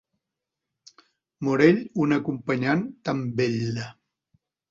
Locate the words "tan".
3.09-3.21